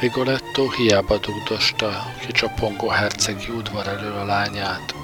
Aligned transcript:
Rigoletto 0.00 0.70
hiába 0.70 1.18
dugdosta 1.18 2.12
ki 2.20 2.32
csapongó 2.32 2.88
hercegi 2.88 3.50
udvar 3.50 3.86
elől 3.86 4.16
a 4.16 4.24
lányát. 4.24 4.94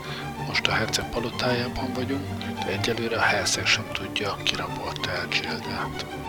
Most 0.47 0.67
a 0.67 0.73
herceg 0.73 1.11
palotájában 1.11 1.93
vagyunk, 1.95 2.39
de 2.39 2.67
egyelőre 2.67 3.17
a 3.17 3.21
herceg 3.21 3.67
sem 3.67 3.85
tudja, 3.93 4.37
ki 4.43 4.57
rabolta 4.57 5.11
el 5.11 5.27
Gildát. 5.29 6.22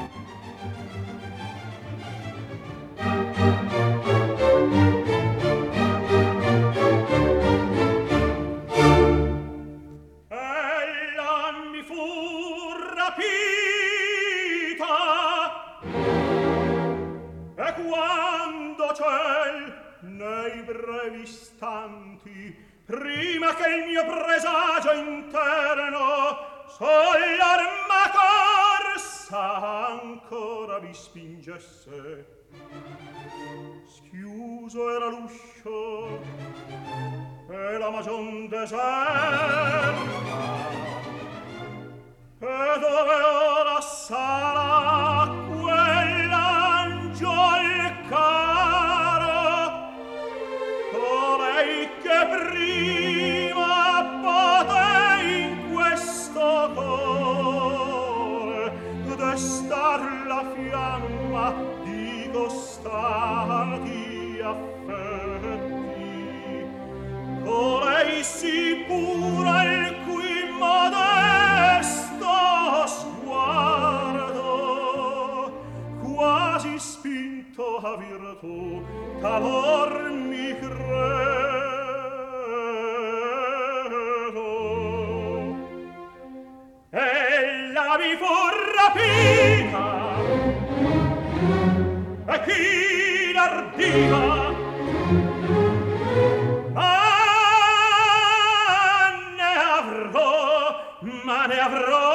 ma 101.26 101.46
ne 101.46 101.60
avrò 101.60 102.08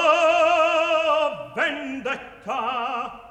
vendetta. 1.55 3.27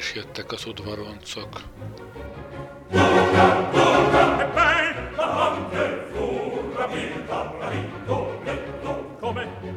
is 0.00 0.14
jöttek 0.14 0.52
az 0.52 0.66
udvaroncok. 0.66 1.60
Loka, 2.90 3.70
loka, 3.72 4.48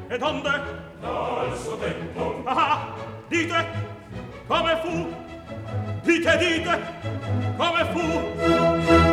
e 0.08 0.18
donde? 0.18 0.52
Dal 1.02 1.58
suo 1.64 1.76
tempo. 1.76 2.42
Ah, 2.46 2.96
dite 3.30 3.66
come 4.48 4.76
fu? 4.84 4.94
Dite, 6.04 6.38
dite 6.38 6.80
come 7.58 7.84
fu? 7.94 9.13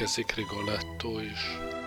érkezik 0.00 0.34
Rigoletto 0.34 1.20
is. 1.20 1.79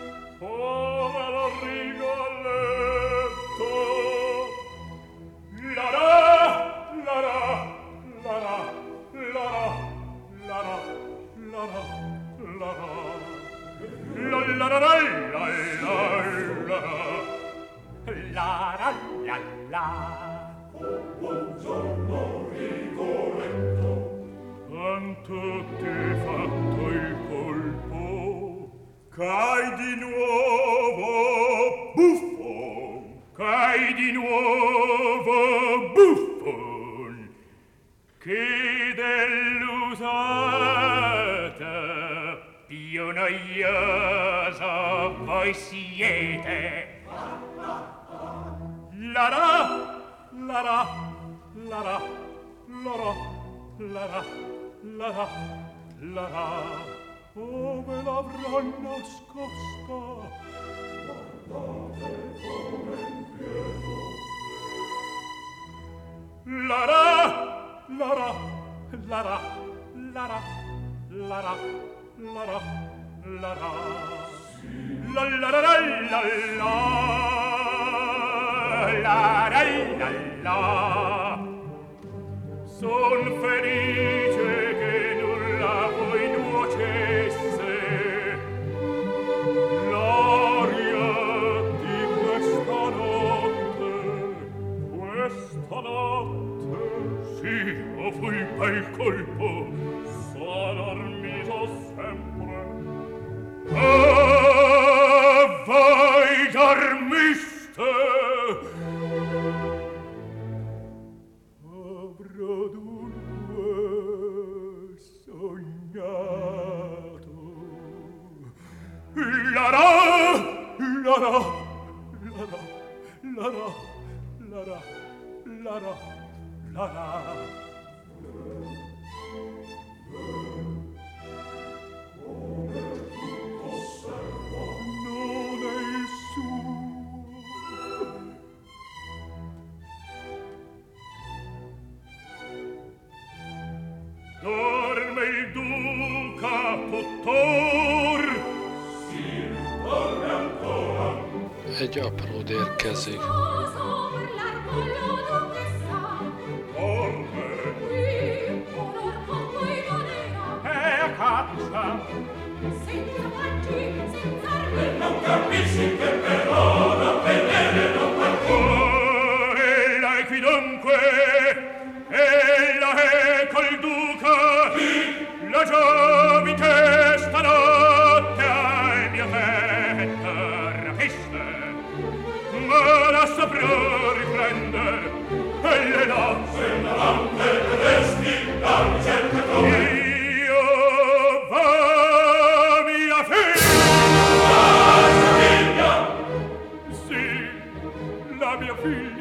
egy 151.84 152.00
apró 152.00 152.42
dérkezik. 152.42 153.20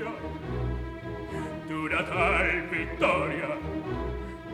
gloria 0.03 0.11
di 1.67 1.73
una 1.73 2.03
tal 2.03 2.69
vittoria 2.69 3.57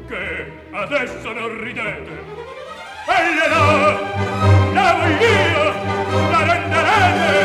che 0.07 0.53
adesso 0.71 1.33
non 1.33 1.61
ridete. 1.61 2.37
E 3.09 3.35
le 3.35 3.49
dà 3.49 3.63
la 4.73 4.95
voglio 4.95 6.31
la 6.31 6.45
renderete. 6.45 7.38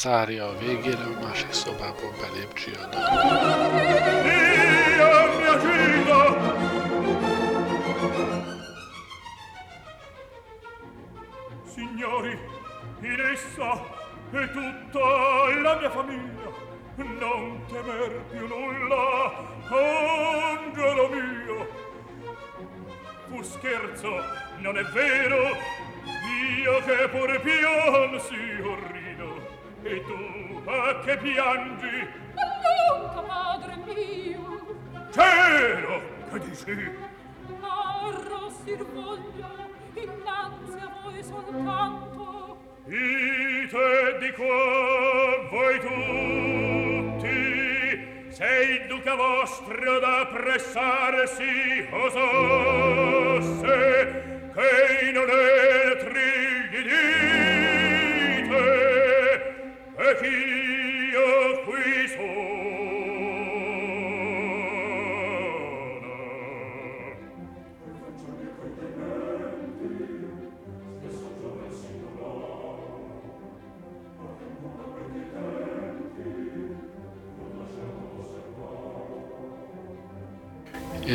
Ária 0.00 0.48
a 0.48 0.58
végére 0.58 1.02
a 1.02 1.24
másik 1.26 1.52
szobából 1.52 2.12
belép 2.20 2.52
Gilda! 2.54 2.88
Signori, 11.74 12.38
in 13.02 13.20
essa 13.32 13.70
è 14.30 14.50
tutta 14.50 15.06
la 15.62 15.76
mia 15.80 15.90
famiglia. 15.90 16.50
Non 16.96 17.64
temer 17.68 18.12
più 18.30 18.46
nulla, 18.46 19.32
angelo 20.54 21.08
mio. 21.08 21.68
Fu 23.28 23.42
scherzo, 23.42 24.10
non 24.58 24.78
è 24.78 24.82
vero? 24.82 25.40
Io 26.62 26.78
che 26.84 27.08
pure 27.08 27.40
piansi 27.40 28.60
orrido. 28.62 29.31
E 29.84 30.00
tu 30.04 30.62
a 30.64 31.00
che 31.00 31.16
piangi? 31.16 32.06
Allunga, 32.36 33.22
padre 33.22 33.74
mio! 33.84 34.40
Cielo, 35.10 36.00
che 36.30 36.38
dici? 36.38 36.90
Arrossir 37.60 38.84
voglio 38.92 39.50
innanzi 39.94 40.78
a 40.78 40.88
voi 41.02 41.22
soltanto. 41.22 42.58
Ite 42.86 44.18
di 44.20 44.30
qua 44.32 45.48
voi 45.50 45.80
tutti, 47.18 47.36
se 48.30 48.46
il 48.46 48.86
duca 48.86 49.14
vostro 49.16 49.98
da 49.98 50.26
pressarsi 50.32 51.88
osasse, 51.90 53.50
che 54.54 55.10
non 55.12 55.28
è 55.28 55.81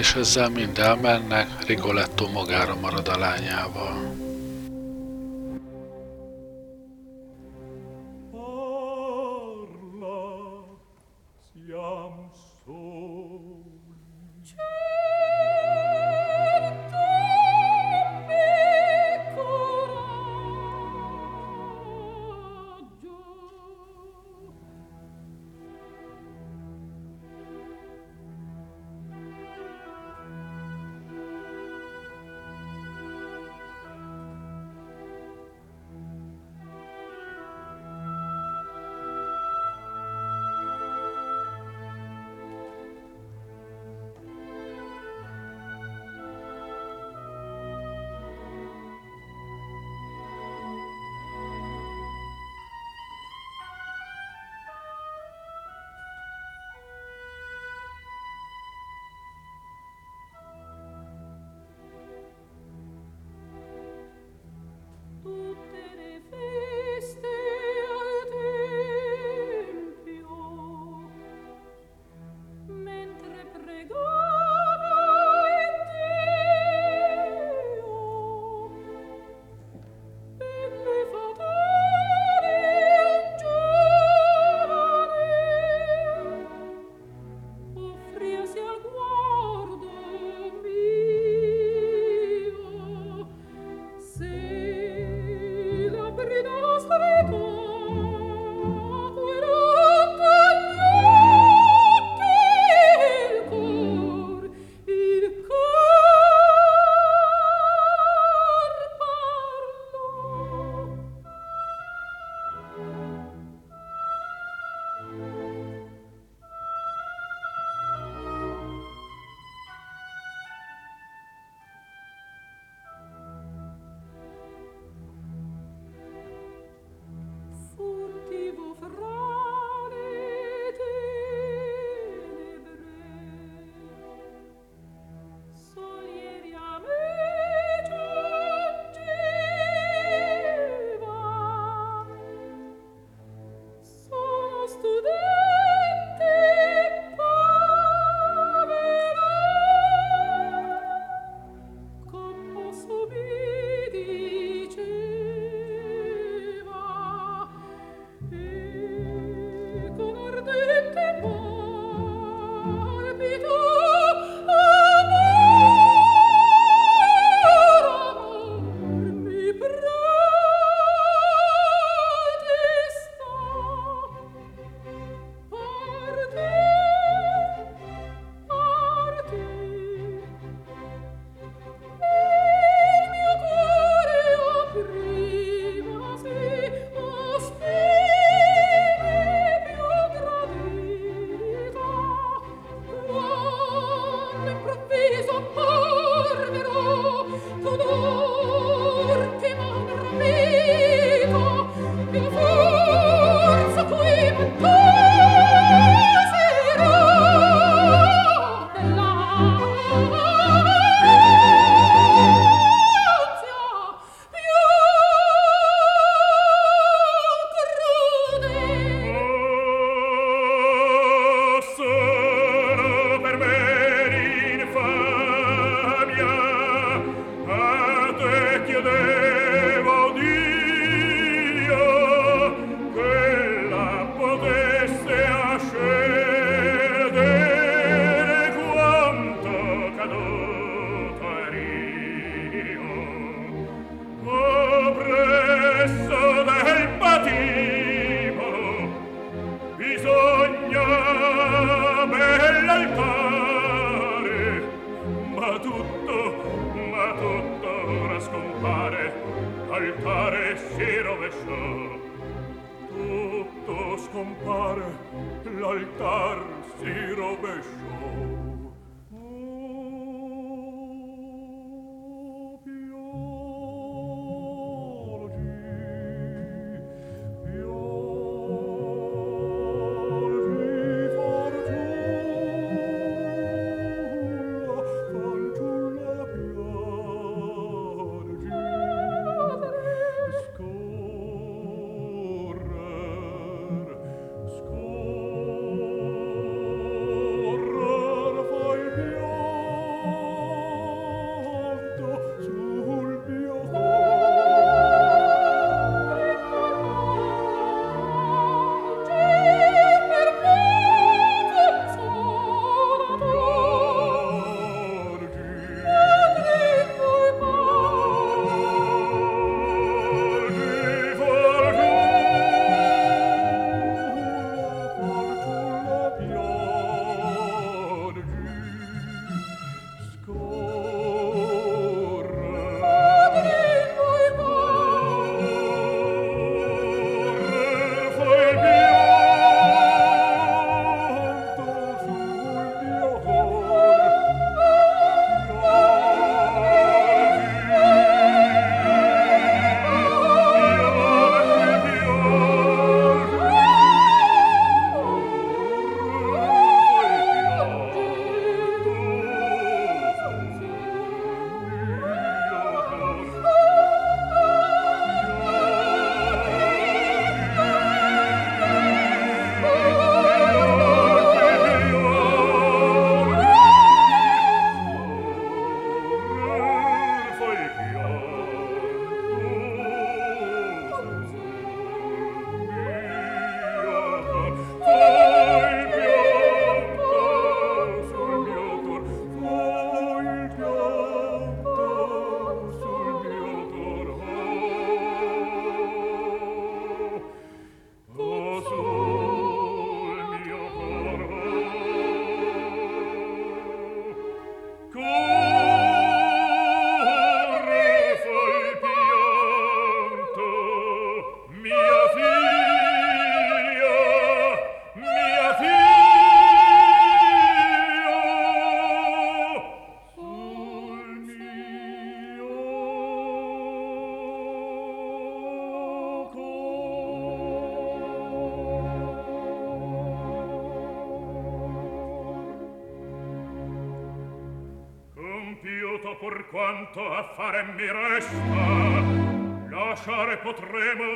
És 0.07 0.15
ezzel 0.15 0.49
mind 0.49 0.77
elmennek, 0.77 1.65
Rigoletto 1.65 2.27
magára 2.27 2.75
marad 2.75 3.07
a 3.07 3.17
lányával. 3.17 4.26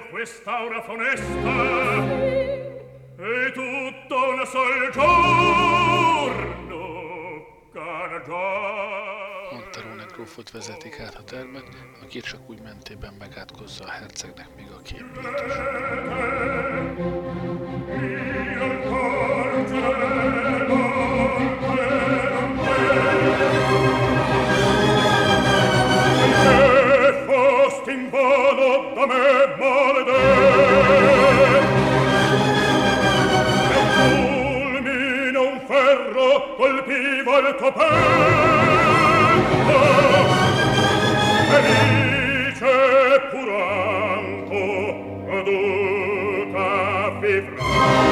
Quest'aura 0.09 0.81
funesta 0.81 1.51
e 3.17 3.51
tutto 3.51 4.15
un 4.29 4.45
sol 4.45 4.89
giorno 4.91 5.71
canaggia 7.73 9.49
Monterone 9.51 10.05
grófot 10.13 10.51
vezetik 10.51 10.99
át 10.99 11.15
a 11.15 11.23
termet, 11.23 11.63
aki 12.01 12.19
csak 12.19 12.49
úgy 12.49 12.61
mentében 12.61 13.13
megátkozza 13.13 13.85
a 13.85 13.89
hercegnek 13.89 14.55
még 14.55 14.67
a 14.71 14.81
képét 14.81 15.29
is. 15.47 15.53
a 29.01 29.05
me 29.07 29.15
maledetto 29.57 30.91
ferro 35.67 36.55
colpiva 36.55 37.37
il 37.39 37.55
tuo 37.57 37.71
petto 37.71 37.89
felice 41.49 42.75
puranto 43.31 44.63
caduta 45.25 46.67
vivrai 47.21 48.10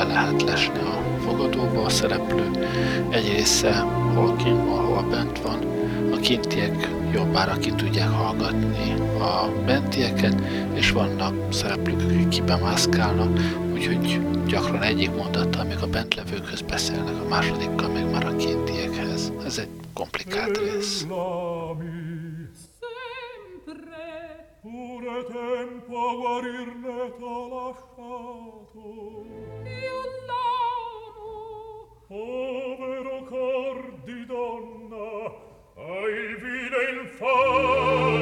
be 0.00 0.06
lehet 0.06 0.42
lesni 0.42 0.78
a 0.78 1.20
fogadóba. 1.26 1.84
A 1.84 1.88
szereplő 1.88 2.50
egy 3.10 3.28
része 3.28 3.72
hol 4.14 4.36
kint 4.36 4.68
van, 4.68 4.84
hol 4.84 5.02
bent 5.10 5.40
van. 5.42 5.58
A 6.12 6.16
kintiek 6.16 6.88
jobbára 7.12 7.58
ki 7.58 7.70
tudják 7.70 8.08
hallgatni 8.08 8.94
a 9.18 9.62
bentieket, 9.66 10.42
és 10.74 10.90
vannak 10.90 11.52
szereplők, 11.52 12.00
akik 12.02 12.28
kibemászkálnak, 12.28 13.38
úgyhogy 13.72 14.20
gyakran 14.46 14.82
egyik 14.82 15.14
mondattal 15.14 15.64
még 15.64 15.78
a 15.82 15.86
bentlevőkhöz 15.86 16.60
beszélnek, 16.60 17.14
a 17.24 17.28
másodikkal 17.28 17.88
meg 17.88 18.10
már 18.10 18.26
a 18.26 18.36
kintiekhez. 18.36 19.32
Ez 19.46 19.58
egy 19.58 19.68
komplikált 19.94 20.58
rész. 20.58 21.06
è 25.18 25.24
tempo 25.26 26.08
a 26.08 26.14
guarirne 26.14 27.14
t'ha 27.18 27.38
lasciato. 27.54 28.84
Io 29.64 30.00
l'amo. 30.26 31.32
Povero 32.06 33.24
cor 33.24 33.78
di 34.04 34.24
donna, 34.26 35.08
hai 35.76 36.34
vile 36.42 36.80
infame, 37.02 38.18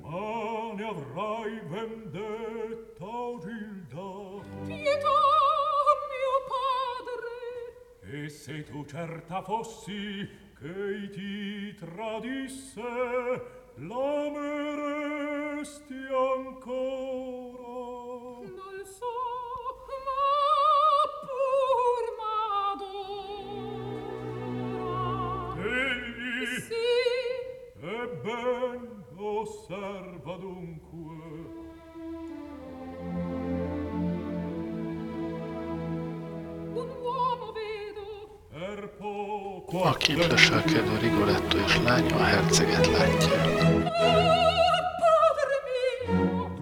ma 0.00 0.72
ne 0.74 0.84
avrai 0.84 1.60
vendetta 1.66 3.04
o 3.04 3.38
gilda. 3.40 4.08
Pietà, 4.66 5.18
mio 6.12 6.36
padre! 6.52 7.36
E 8.00 8.28
se 8.28 8.62
tu 8.64 8.84
certa 8.84 9.42
fossi 9.42 10.28
che 10.58 11.10
ti 11.10 11.74
tradisse, 11.74 13.62
l'ameresti 13.76 15.14
ancora? 16.10 17.62
Non 18.46 18.78
so, 18.84 19.14
ma 20.06 20.24
pur 21.26 22.04
m'adora. 22.18 23.32
Egli? 25.60 26.46
Sì. 26.60 26.88
Ebben, 27.80 28.80
osserva 29.16 30.34
dunque, 30.36 31.63
A 38.84 39.94
kint 39.96 40.26
leselkedő 40.26 40.98
Rigoletto 41.00 41.56
és 41.56 41.78
lánya 41.84 42.16
a 42.16 42.24
herceget 42.24 42.86
látja. 42.86 43.28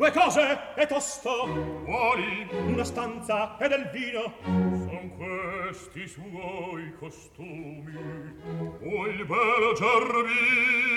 Due 0.03 0.11
cose 0.11 0.73
e 0.77 0.87
tosto 0.87 1.31
Quali? 1.85 2.49
Una 2.67 2.85
stanza 2.85 3.57
e 3.61 3.69
del 3.69 3.91
vino 3.93 4.33
Son 4.87 5.11
questi 5.17 6.09
suoi 6.09 6.95
costumi 6.99 7.95
O 8.83 9.07
il 9.07 9.27
bel 9.27 9.75
Cervino 9.77 10.93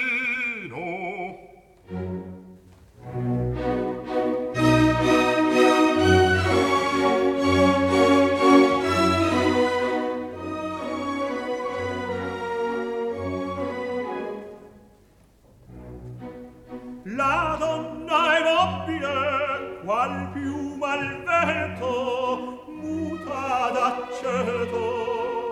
qual 19.86 20.32
piuma 20.34 20.94
al 20.94 21.24
vento 21.24 22.64
muta 22.68 23.70
d'aceto 23.76 24.86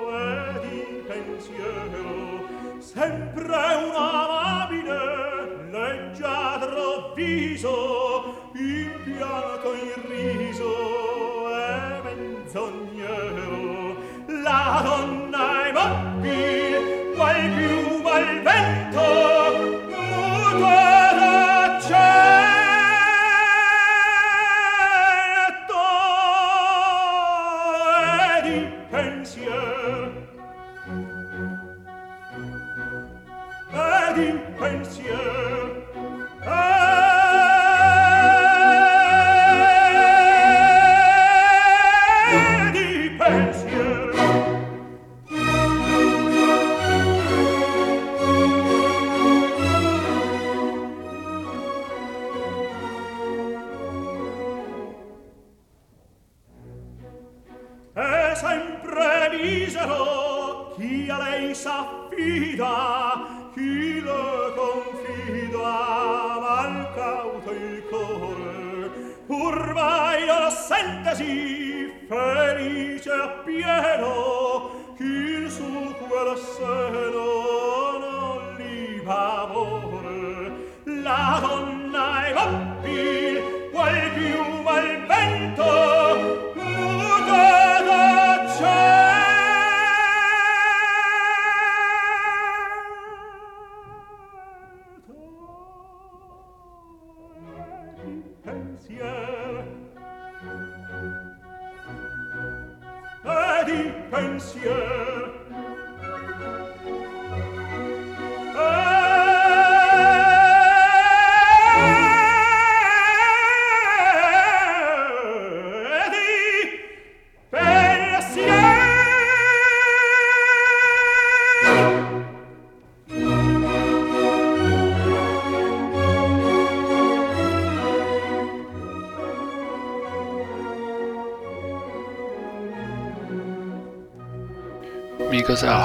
e 0.09 0.59
di 0.63 0.79
pensiero 1.07 2.79
sempre 2.79 3.61
un 3.85 3.93
amabile 3.93 5.01
leggiadro 5.69 7.13
viso 7.13 8.49
impianto 8.55 9.69
in 9.73 9.93
riso 10.09 10.42
pensiero 73.63 74.71
chi 74.97 75.49
su 75.49 75.95
quel 76.07 76.37
seno 76.37 77.32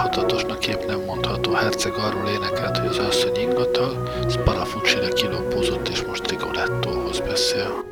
Álhatatosnak 0.09 0.67
épp 0.67 0.87
nem 0.87 1.01
mondható 1.01 1.53
herceg 1.53 1.93
arról 1.95 2.29
énekelt, 2.29 2.77
hogy 2.77 2.89
az 2.89 2.99
asszony 2.99 3.37
ingatag, 3.37 4.11
Sparafucci 4.29 5.13
kilopózott 5.13 5.89
és 5.89 6.03
most 6.03 6.31
Rigolettóhoz 6.31 7.21
beszél. 7.21 7.88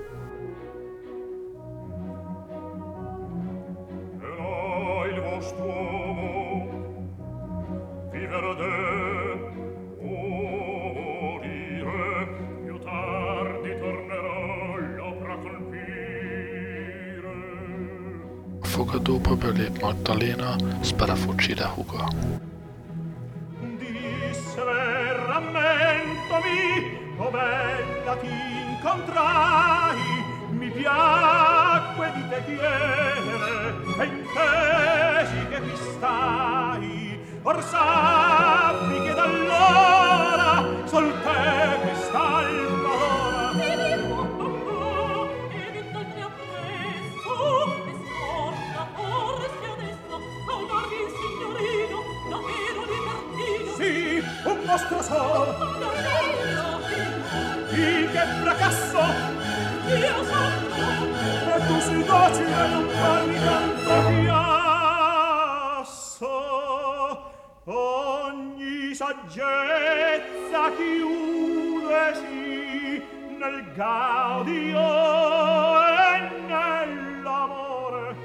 gaudio 73.75 74.79
e 74.79 76.21
nell'amore 76.47 78.17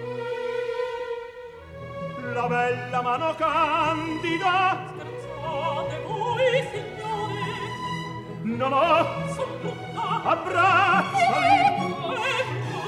la 2.34 2.48
bella 2.48 3.02
mano 3.02 3.36
candida. 3.36 4.90
Scherzate 4.94 6.02
voi 6.06 6.68
signori 6.72 7.72
no 8.58 8.68
no. 8.68 9.06
Sollutta 9.34 10.22
abbracciami. 10.24 11.60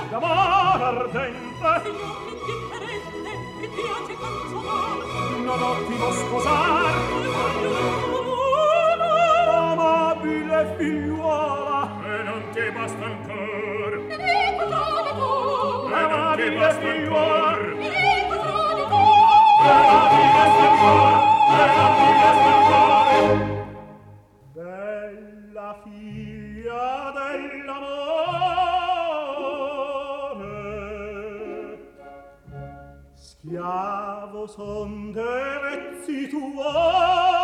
D'amore 0.10 0.84
ardente. 0.84 1.72
Signor 1.84 2.24
indifferente 2.30 3.32
mi 3.60 3.68
piace 3.68 4.14
consolar 4.16 4.98
no 5.44 5.56
no 5.56 5.70
ti 5.88 5.96
vo 5.96 6.12
sposar 6.12 6.94
amabile 9.74 10.76
figliuola 10.78 11.73
che 12.54 12.72
basta 12.72 13.06
ancor. 13.06 13.94
E 13.94 13.98
non 16.08 16.36
che 16.36 16.52
basta 16.52 16.88
ancor. 16.88 17.74
e 17.74 17.76
non 19.90 20.08
basta 20.36 20.64
ancor. 20.70 21.16
Basta 21.58 21.84
ancor. 22.54 23.38
Bella 24.54 25.70
figlia 25.84 26.90
dell'amore. 27.18 28.22
Schiavo 33.16 34.42
son 34.48 35.12
de 35.12 35.34
vezzi 35.64 36.28
tuoi. 36.30 37.43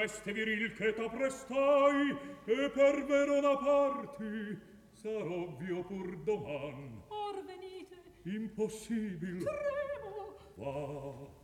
Veste 0.09 0.31
viril 0.33 0.73
che 0.73 0.93
t'apprestai 0.93 2.17
e 2.45 2.69
per 2.71 3.05
vero 3.05 3.39
da 3.41 3.55
parti 3.57 4.59
sarà 4.91 5.23
ovvio 5.23 5.83
pur 5.83 6.17
doman 6.23 7.03
Or 7.09 7.43
venite, 7.45 8.01
impossibil 8.23 9.43
tremo, 9.43 10.35
va 10.55 11.37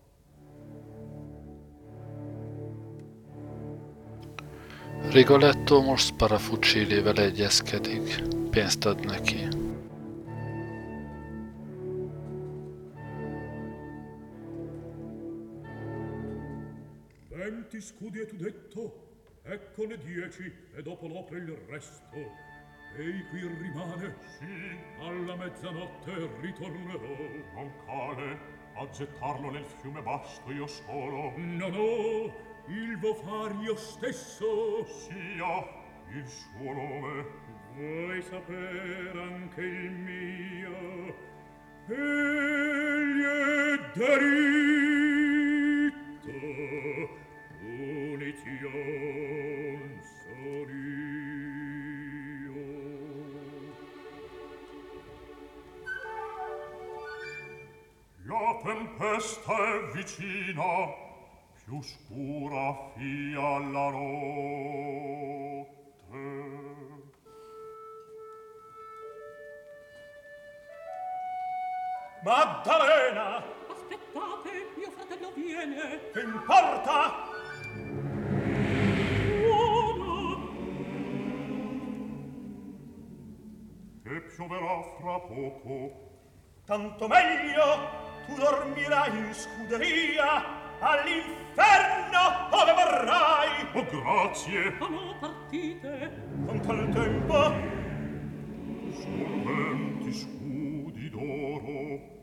Rigoletto 5.11 5.81
most 5.81 6.05
Sparafuccilével 6.05 7.17
egyezkedik. 7.17 8.23
Pénzt 8.49 8.85
ad 8.85 9.05
neki. 9.05 9.54
Senti 17.75 17.81
scudi 17.81 18.19
e 18.21 18.25
tu 18.25 18.37
detto, 18.37 19.17
eccone 19.43 19.97
dieci 19.97 20.49
e 20.75 20.81
dopo 20.81 21.07
l'opre 21.07 21.39
il 21.39 21.51
resto. 21.67 22.15
Ei 22.95 23.25
qui 23.29 23.41
rimane? 23.41 24.15
Sì. 24.37 24.77
Alla 24.99 25.35
mezzanotte 25.35 26.29
ritornerò. 26.39 27.17
Non 27.53 27.69
cale, 27.85 28.39
a 28.75 28.87
gettarlo 28.89 29.49
nel 29.51 29.65
fiume 29.65 30.01
basto 30.01 30.49
io 30.53 30.67
solo. 30.67 31.33
No, 31.35 31.67
no, 31.67 32.33
il 32.67 32.97
vo 32.97 33.13
far 33.15 33.53
io 33.61 33.75
stesso. 33.75 34.85
Sia 34.85 35.67
il 36.13 36.25
suo 36.25 36.71
nome. 36.71 37.25
Vuoi 37.73 38.21
saper 38.21 39.17
anche 39.17 39.61
il 39.61 39.91
mio? 39.91 41.13
Egli 41.87 43.21
è 43.21 43.79
diritto 43.93 44.45
punition 47.85 48.81
sonio. 50.23 50.95
La 58.25 58.47
tempesta 58.63 59.53
è 59.53 59.91
vicina, 59.93 60.69
più 61.63 61.81
scura 61.81 62.65
fia 62.95 63.59
la 63.59 63.89
notte. 63.91 64.23
Maddalena! 72.23 73.43
Aspettate, 73.69 74.49
mio 74.75 74.89
fratello 74.89 75.31
viene! 75.35 76.09
Che 76.11 76.21
importa? 76.21 77.34
pioverà 84.33 84.81
fra 84.97 85.19
poco. 85.19 86.03
Tanto 86.65 87.07
meglio 87.07 88.03
tu 88.25 88.35
dormirai 88.35 89.17
in 89.17 89.33
scuderia 89.33 90.43
all'inferno 90.79 92.49
dove 92.49 92.73
vorrai. 92.73 93.67
Oh, 93.73 93.85
grazie. 93.85 94.75
Ma 94.79 94.87
no, 94.87 95.15
partite. 95.19 96.11
Con 96.45 96.59
tal 96.61 96.89
tempo. 96.89 97.33
Solventi 99.01 100.13
scudi 100.13 101.09
d'oro. 101.09 102.13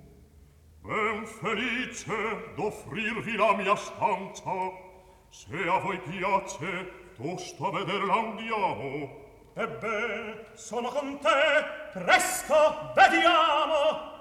Ben 0.82 1.26
felice 1.26 2.52
d'offrirvi 2.56 3.36
la 3.36 3.54
mia 3.54 3.76
stanza. 3.76 4.90
Se 5.28 5.56
a 5.68 5.78
voi 5.78 5.98
piace, 6.00 7.14
tosto 7.16 7.68
a 7.68 7.70
vederla 7.70 8.14
andiamo. 8.14 9.21
Ebbene, 9.54 10.46
sono 10.54 10.88
con 10.88 11.18
te, 11.20 11.28
presto 11.92 12.92
vediamo! 12.94 14.11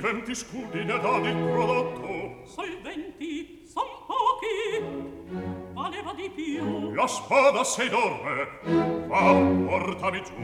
Rossi 0.00 0.12
venti 0.12 0.34
scudi 0.34 0.84
ne 0.84 0.98
dà 0.98 1.16
il 1.18 1.36
prodotto, 1.50 2.46
solventi 2.46 3.62
son 3.66 3.84
pochi, 4.06 4.82
valeva 5.74 6.14
di 6.14 6.30
più. 6.34 6.94
la 6.94 7.06
spada 7.06 7.62
se 7.64 7.88
dorme, 7.88 9.06
va, 9.06 9.32
portami 9.66 10.22
giù. 10.22 10.34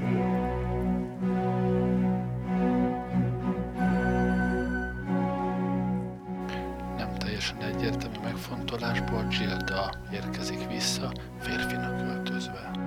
Nem 6.96 7.14
teljesen 7.18 7.62
egyértelmű 7.62 8.18
megfontolásból 8.22 9.26
Gilda 9.28 9.90
érkezik 10.12 10.68
vissza, 10.68 11.12
férfinak 11.40 12.00
öltözve. 12.00 12.85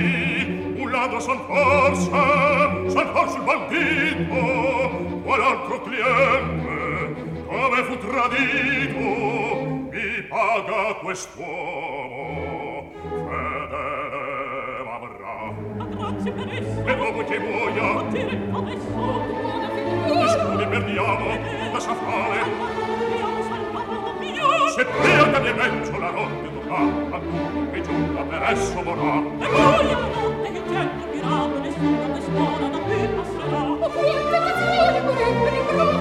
qui 0.00 0.82
un 0.82 0.90
lato 0.90 1.20
son 1.20 1.38
forse 1.46 2.10
son 2.88 3.06
forse 3.14 3.36
il 3.36 3.44
bandito 3.44 4.40
qual 5.24 5.40
altro 5.42 5.82
cliente 5.82 6.78
come 7.46 7.82
fu 7.84 7.98
tradito 7.98 9.04
mi 9.92 10.22
paga 10.28 10.94
quest'uomo 11.02 12.90
fedele 13.28 14.82
m'avrà 14.86 15.38
ma 15.76 15.84
grazie 15.84 16.32
per 16.32 16.48
esso 16.58 16.86
e 16.86 16.96
dopo 16.96 17.24
che 17.24 17.38
muoia 17.38 17.92
non 17.92 18.08
ti 18.08 18.22
ricomesso 18.22 18.88
buona 18.88 19.68
figura 19.70 20.28
scudi 20.28 20.66
per 20.66 20.84
diamo 20.84 21.28
da 21.72 21.80
sa 21.80 21.94
fare 21.94 22.42
se 24.74 24.84
te 24.84 25.12
al 25.12 25.30
cambiamento 25.32 25.98
la 25.98 26.10
notte 26.10 26.49
morirà 26.70 27.16
a 27.16 27.18
lungo 27.18 27.70
che 27.72 27.80
giunga 27.82 28.22
per 28.22 28.42
esso 28.42 28.82
vorrà 28.82 29.18
e 29.18 29.48
poi 29.48 29.92
alla 29.92 30.08
notte 30.14 30.52
che 30.52 30.62
certo 30.70 31.06
pirata 31.10 31.58
nessuno 31.58 32.12
d'espora 32.12 32.68
da 32.68 32.78
qui 32.78 33.08
passerà 33.16 33.62
o 33.70 33.88
qui 33.88 34.06
è 34.06 34.22
peccazione 34.30 34.92
che 34.92 35.00
vorrebbe 35.00 35.50
ricorrere 35.50 35.99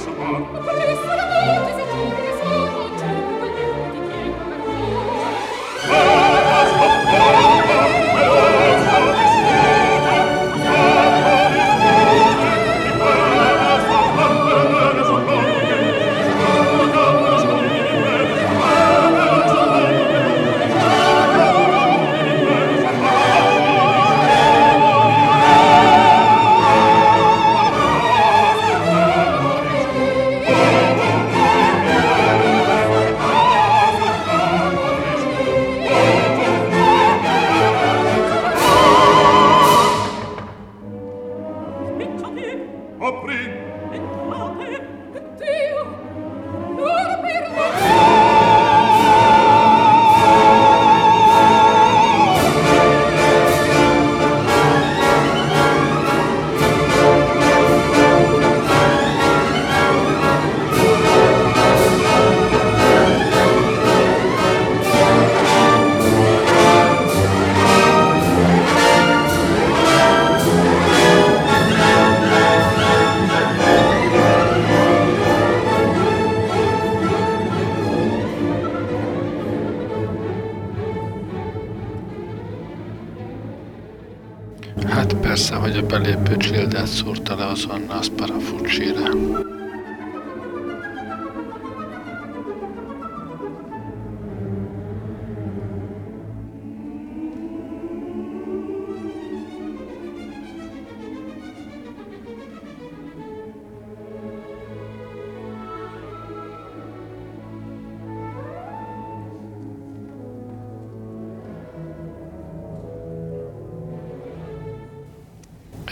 soir. 0.00 0.79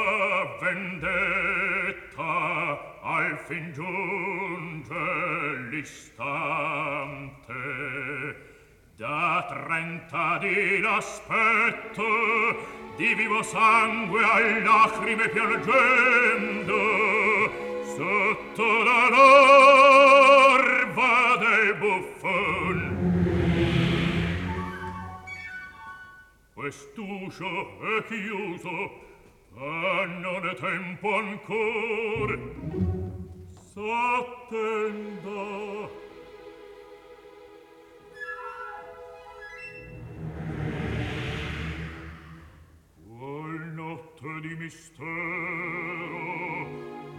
vendetta 0.61 2.23
al 3.01 3.37
fin 3.45 3.73
giunge 3.73 4.95
l'istante 5.69 7.53
da 8.95 9.45
trenta 9.49 10.37
di 10.37 10.79
l'aspetto 10.79 12.03
di 12.95 13.13
vivo 13.15 13.43
sangue 13.43 14.23
a 14.23 14.39
lacrime 14.63 15.27
piangendo 15.27 16.77
sotto 17.83 18.83
la 18.83 19.09
larva 19.09 19.64
Quest'uscio 26.65 27.77
è 27.79 28.03
chiuso, 28.05 28.73
ma 29.53 30.05
non 30.05 30.49
è 30.49 30.55
tempo 30.55 31.13
ancor. 31.13 32.39
S'attenda. 33.71 35.43
Qual 43.05 43.71
notte 43.75 44.39
di 44.41 44.55
mistero, 44.55 45.05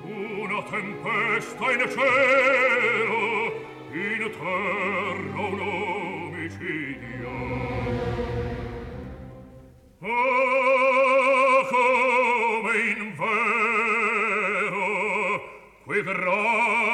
una 0.02 0.60
tempesta 0.64 1.70
in 1.70 1.88
cielo, 1.88 3.14
in 3.92 4.28
terra 4.32 5.40
un 5.40 5.60
omicidio. 6.34 6.96
Ah, 10.08 10.12
oh, 10.12 11.66
come 11.68 12.70
in 12.96 13.12
vero 13.16 14.70
qui 15.84 16.00
grande 16.04 16.85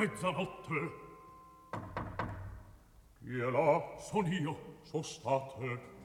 mezzanotte. 0.00 0.90
Chi 3.18 3.38
è 3.38 3.50
là? 3.50 3.96
Son 3.98 4.26
io, 4.32 4.56
so 4.82 5.02
state. 5.02 5.98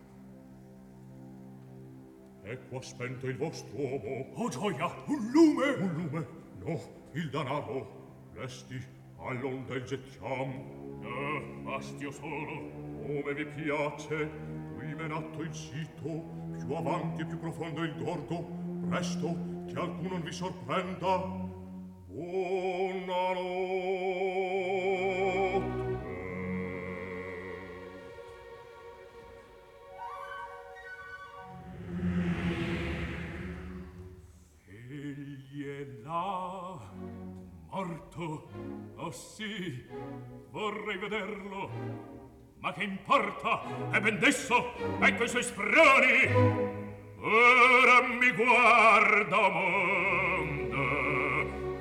Ecco 2.43 2.81
spento 2.81 3.27
il 3.27 3.37
vostro 3.37 3.77
uomo. 3.77 4.33
Oh 4.33 4.49
gioia, 4.49 4.93
un 5.07 5.31
lume! 5.31 5.67
Un 5.79 5.93
lume? 5.93 6.27
No, 6.59 6.79
il 7.13 7.29
danaro. 7.29 8.03
Resti, 8.33 8.79
all'onda 9.17 9.75
il 9.75 9.83
gettiam. 9.85 10.51
Eh, 11.01 11.61
bastio 11.63 12.11
solo. 12.11 12.83
Come 13.01 13.33
vi 13.33 13.45
piace, 13.45 14.29
qui 14.75 14.93
menatto 14.93 15.41
il 15.41 15.53
sito, 15.53 16.09
più 16.57 16.75
avanti 16.75 17.21
e 17.21 17.25
più 17.25 17.39
profondo 17.39 17.81
il 17.83 17.95
gorgo. 17.95 18.43
Presto, 18.89 19.35
che 19.67 19.79
alcuno 19.79 20.09
non 20.09 20.21
vi 20.21 20.31
sorprenda. 20.31 21.43
Buona 22.15 23.33
vorrei 40.95 40.97
vederlo. 40.97 41.69
Ma 42.59 42.73
che 42.73 42.83
importa? 42.83 43.61
E 43.91 43.99
ben 43.99 44.19
desso 44.19 44.73
ecco 44.99 45.23
i 45.23 45.29
suoi 45.29 45.43
sproni. 45.43 46.33
Ora 47.21 48.01
mi 48.07 48.31
guarda 48.31 49.49
mondo. 49.49 50.83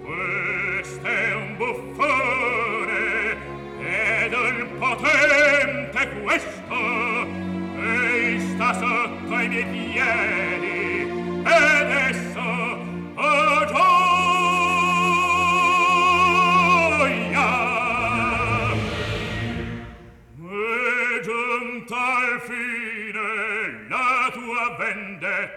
Questo 0.03 1.07
è 1.07 1.35
un 1.35 1.57
buffone 1.57 3.37
ed 3.81 4.33
un 4.33 4.69
potente 4.79 6.09
questo. 6.23 6.75
E 7.81 8.39
sta 8.41 8.73
sotto 8.75 9.39
i 9.39 9.49
miei 9.49 9.65
piedi. 9.65 11.13
Ed 11.47 11.91
esso 11.91 12.41
oh, 13.15 14.04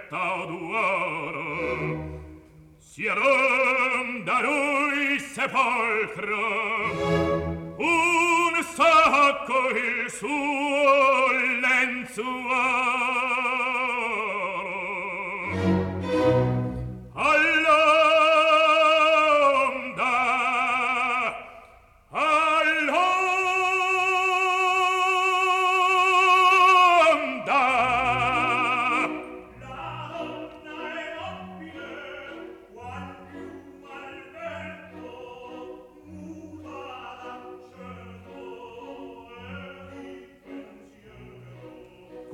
stretta 0.07 0.45
d'uoro 0.47 2.21
sieron 2.79 4.23
da 4.23 4.39
lui 4.41 5.19
sepolcro 5.19 6.47
un 7.77 8.63
sacco 8.63 9.69
il 9.69 10.09
suo 10.09 11.27
lenzuolo. 11.61 13.66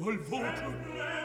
al 0.09 0.17
voto. 0.17 1.22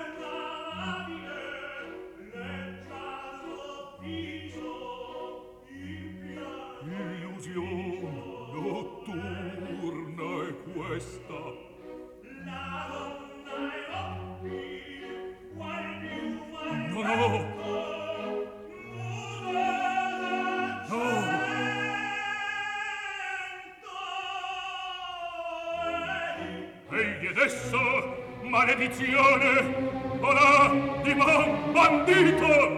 maledizione! 28.69 29.87
Olà, 30.21 31.01
di 31.03 31.15
buon 31.15 31.73
bandito! 31.73 32.78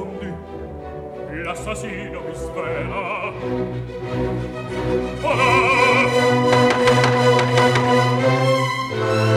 nascondi 0.00 0.32
l'assassino 1.44 2.20
mi 2.20 2.34
svela 2.34 3.32
Olà! 5.22 5.50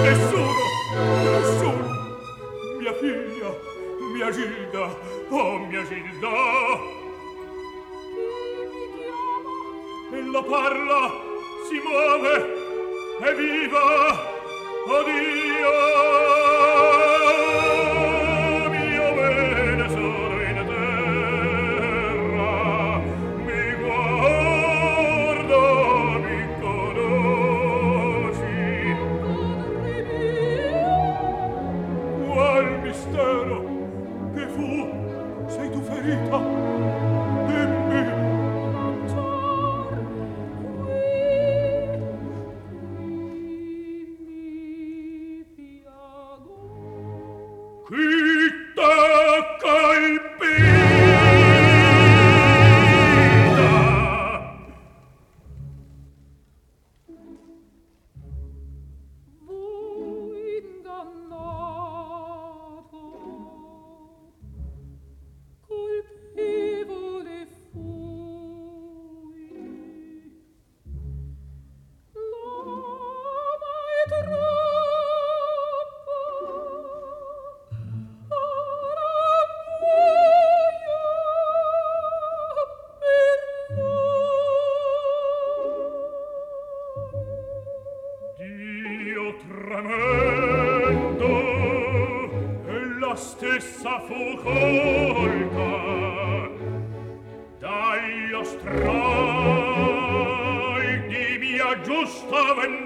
nessuno 0.04 0.52
nessuno. 1.40 1.92
Mia 2.80 2.94
figlia 2.94 3.50
mia 4.14 4.32
Gilda 4.32 4.98
oh 5.30 5.58
mia 5.60 5.84
Gilda. 5.84 6.32
Ella 10.14 10.44
parla 10.44 11.12
si 11.68 11.82
muove 11.86 12.36
è 13.22 13.36
viva. 13.36 14.32
Oh 14.86 15.04
Dio 15.04 16.13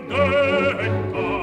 vendetta 0.10 1.37